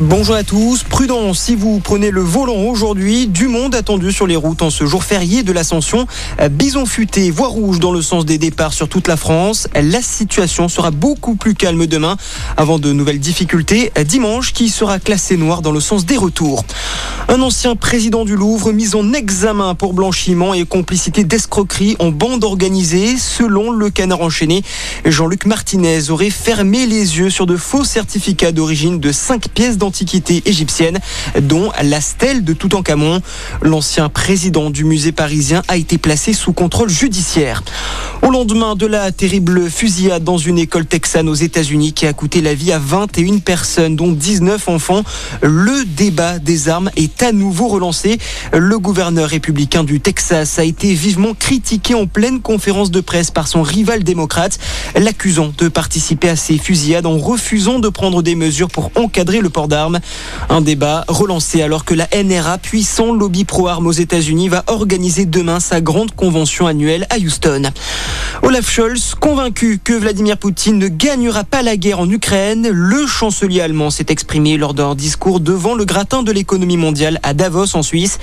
Bonjour 0.00 0.36
à 0.36 0.44
tous, 0.44 0.84
prudence 0.84 1.40
si 1.40 1.56
vous 1.56 1.80
prenez 1.80 2.12
le 2.12 2.20
volant 2.20 2.54
aujourd'hui, 2.54 3.26
du 3.26 3.48
monde 3.48 3.74
attendu 3.74 4.12
sur 4.12 4.28
les 4.28 4.36
routes 4.36 4.62
en 4.62 4.70
ce 4.70 4.86
jour 4.86 5.02
férié 5.02 5.42
de 5.42 5.50
l'ascension. 5.50 6.06
Bison 6.52 6.86
futé, 6.86 7.32
voie 7.32 7.48
rouge 7.48 7.80
dans 7.80 7.90
le 7.90 8.00
sens 8.00 8.24
des 8.24 8.38
départs 8.38 8.74
sur 8.74 8.88
toute 8.88 9.08
la 9.08 9.16
France. 9.16 9.66
La 9.74 10.00
situation 10.00 10.68
sera 10.68 10.92
beaucoup 10.92 11.34
plus 11.34 11.54
calme 11.54 11.88
demain 11.88 12.16
avant 12.56 12.78
de 12.78 12.92
nouvelles 12.92 13.18
difficultés 13.18 13.90
dimanche 14.04 14.52
qui 14.52 14.68
sera 14.68 15.00
classé 15.00 15.36
noir 15.36 15.62
dans 15.62 15.72
le 15.72 15.80
sens 15.80 16.06
des 16.06 16.16
retours. 16.16 16.64
Un 17.26 17.42
ancien 17.42 17.74
président 17.74 18.24
du 18.24 18.36
Louvre 18.36 18.72
mis 18.72 18.94
en 18.94 19.12
examen 19.12 19.74
pour 19.74 19.94
blanchiment 19.94 20.54
et 20.54 20.64
complicité 20.64 21.24
d'escroquerie 21.24 21.96
en 21.98 22.10
bande 22.10 22.44
organisée. 22.44 23.16
Selon 23.18 23.72
le 23.72 23.90
canard 23.90 24.20
enchaîné, 24.20 24.62
Jean-Luc 25.04 25.44
Martinez 25.44 26.10
aurait 26.10 26.30
fermé 26.30 26.86
les 26.86 27.18
yeux 27.18 27.30
sur 27.30 27.46
de 27.46 27.56
faux 27.56 27.84
certificats 27.84 28.52
d'origine 28.52 29.00
de 29.00 29.10
5 29.10 29.48
pièces 29.48 29.76
d'antiquité 29.88 30.42
égyptienne, 30.44 30.98
dont 31.40 31.72
la 31.82 32.02
stèle 32.02 32.44
de 32.44 32.52
Toutankhamon. 32.52 33.22
L'ancien 33.62 34.10
président 34.10 34.68
du 34.68 34.84
musée 34.84 35.12
parisien 35.12 35.62
a 35.66 35.78
été 35.78 35.96
placé 35.96 36.34
sous 36.34 36.52
contrôle 36.52 36.90
judiciaire. 36.90 37.62
Au 38.20 38.30
lendemain 38.30 38.74
de 38.74 38.84
la 38.84 39.10
terrible 39.12 39.70
fusillade 39.70 40.24
dans 40.24 40.36
une 40.36 40.58
école 40.58 40.84
texane 40.84 41.26
aux 41.26 41.34
États-Unis 41.34 41.94
qui 41.94 42.04
a 42.04 42.12
coûté 42.12 42.42
la 42.42 42.52
vie 42.52 42.70
à 42.70 42.78
21 42.78 43.38
personnes, 43.38 43.96
dont 43.96 44.12
19 44.12 44.68
enfants, 44.68 45.04
le 45.40 45.86
débat 45.86 46.38
des 46.38 46.68
armes 46.68 46.90
est 46.96 47.22
à 47.22 47.32
nouveau 47.32 47.68
relancé. 47.68 48.18
Le 48.52 48.78
gouverneur 48.78 49.30
républicain 49.30 49.84
du 49.84 50.00
Texas 50.00 50.58
a 50.58 50.64
été 50.64 50.92
vivement 50.92 51.32
critiqué 51.32 51.94
en 51.94 52.06
pleine 52.06 52.40
conférence 52.40 52.90
de 52.90 53.00
presse 53.00 53.30
par 53.30 53.48
son 53.48 53.62
rival 53.62 54.04
démocrate, 54.04 54.58
l'accusant 54.96 55.52
de 55.56 55.68
participer 55.68 56.28
à 56.28 56.36
ces 56.36 56.58
fusillades 56.58 57.06
en 57.06 57.16
refusant 57.16 57.78
de 57.78 57.88
prendre 57.88 58.22
des 58.22 58.34
mesures 58.34 58.68
pour 58.68 58.90
encadrer 58.96 59.40
le 59.40 59.48
port 59.48 59.68
d'armes. 59.68 59.77
Un 60.48 60.60
débat 60.60 61.04
relancé 61.08 61.62
alors 61.62 61.84
que 61.84 61.94
la 61.94 62.08
NRA, 62.22 62.58
puissant 62.58 63.12
lobby 63.12 63.44
pro-armes 63.44 63.86
aux 63.86 63.92
États-Unis, 63.92 64.48
va 64.48 64.64
organiser 64.66 65.24
demain 65.24 65.60
sa 65.60 65.80
grande 65.80 66.12
convention 66.12 66.66
annuelle 66.66 67.06
à 67.10 67.18
Houston. 67.18 67.70
Olaf 68.42 68.70
Scholz, 68.70 69.14
convaincu 69.18 69.80
que 69.82 69.92
Vladimir 69.92 70.38
Poutine 70.38 70.78
ne 70.78 70.86
gagnera 70.86 71.42
pas 71.42 71.62
la 71.62 71.76
guerre 71.76 71.98
en 71.98 72.08
Ukraine, 72.08 72.68
le 72.70 73.04
chancelier 73.06 73.60
allemand 73.60 73.90
s'est 73.90 74.06
exprimé 74.10 74.56
lors 74.56 74.74
d'un 74.74 74.94
discours 74.94 75.40
devant 75.40 75.74
le 75.74 75.84
gratin 75.84 76.22
de 76.22 76.30
l'économie 76.30 76.76
mondiale 76.76 77.18
à 77.24 77.34
Davos 77.34 77.74
en 77.76 77.82
Suisse. 77.82 78.18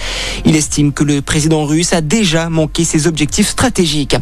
Il 0.45 0.55
estime 0.55 0.93
que 0.93 1.03
le 1.03 1.21
président 1.21 1.65
russe 1.65 1.91
a 1.91 1.99
déjà 1.99 2.49
manqué 2.49 2.85
ses 2.85 3.07
objectifs 3.07 3.49
stratégiques. 3.49 4.15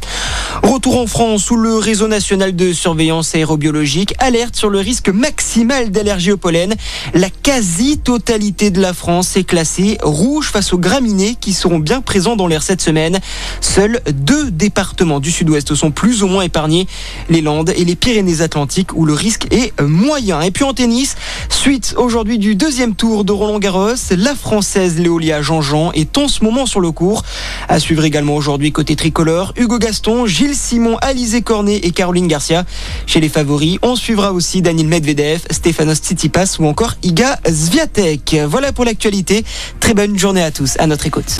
Retour 0.63 0.99
en 0.99 1.05
France 1.07 1.51
où 1.51 1.57
le 1.57 1.75
réseau 1.75 2.07
national 2.07 2.55
de 2.55 2.73
surveillance 2.73 3.35
aérobiologique 3.35 4.15
alerte 4.17 4.55
sur 4.55 4.69
le 4.69 4.79
risque 4.79 5.09
maximal 5.09 5.91
d'allergie 5.91 6.31
au 6.31 6.37
pollen. 6.37 6.73
La 7.13 7.29
quasi-totalité 7.29 8.71
de 8.71 8.81
la 8.81 8.93
France 8.93 9.37
est 9.37 9.43
classée 9.43 9.97
rouge 10.01 10.49
face 10.49 10.73
aux 10.73 10.79
graminées 10.79 11.35
qui 11.39 11.53
seront 11.53 11.79
bien 11.79 12.01
présents 12.01 12.35
dans 12.35 12.47
l'air 12.47 12.63
cette 12.63 12.81
semaine. 12.81 13.19
Seuls 13.61 14.01
deux 14.11 14.49
départements 14.49 15.19
du 15.19 15.31
sud-ouest 15.31 15.75
sont 15.75 15.82
plus 15.91 16.23
ou 16.23 16.27
moins 16.27 16.43
épargnés, 16.43 16.87
les 17.29 17.41
Landes 17.41 17.73
et 17.75 17.85
les 17.85 17.95
Pyrénées-Atlantiques 17.95 18.93
où 18.95 19.05
le 19.05 19.13
risque 19.13 19.47
est 19.51 19.79
moyen. 19.81 20.41
Et 20.41 20.51
puis 20.51 20.63
en 20.63 20.73
tennis, 20.73 21.15
suite 21.49 21.95
aujourd'hui 21.97 22.37
du 22.37 22.55
deuxième 22.55 22.95
tour 22.95 23.23
de 23.23 23.31
Roland 23.31 23.59
Garros, 23.59 23.95
la 24.17 24.35
française 24.35 24.99
Léolia 24.99 25.41
Jean-Jean 25.41 25.91
est 25.93 26.17
en 26.17 26.27
ce 26.27 26.43
moment 26.43 26.65
sur 26.65 26.79
le 26.79 26.91
cours. 26.91 27.23
À 27.69 27.79
suivre 27.79 28.03
également 28.03 28.35
aujourd'hui 28.35 28.71
côté 28.71 28.95
tricolore, 28.95 29.53
Hugo 29.57 29.79
Gaston, 29.79 30.25
Gilles 30.25 30.55
Simon, 30.55 30.97
Alizé 30.97 31.41
Cornet 31.41 31.77
et 31.77 31.91
Caroline 31.91 32.27
Garcia. 32.27 32.65
Chez 33.05 33.19
les 33.19 33.29
favoris, 33.29 33.77
on 33.81 33.95
suivra 33.95 34.31
aussi 34.33 34.61
Daniel 34.61 34.87
Medvedev, 34.87 35.41
Stefanos 35.51 35.97
Tsitsipas 35.97 36.57
ou 36.59 36.67
encore 36.67 36.95
Iga 37.03 37.39
Sviatek. 37.45 38.37
Voilà 38.47 38.71
pour 38.71 38.85
l'actualité. 38.85 39.43
Très 39.79 39.93
bonne 39.93 40.17
journée 40.17 40.43
à 40.43 40.51
tous. 40.51 40.75
À 40.79 40.87
notre 40.87 41.07
écoute. 41.07 41.39